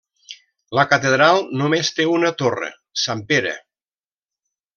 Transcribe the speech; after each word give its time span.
La 0.77 0.85
catedral 0.93 1.37
només 1.61 1.91
té 1.99 2.07
una 2.15 2.33
torre, 2.41 2.71
Sant 3.03 3.23
Pere. 3.33 3.53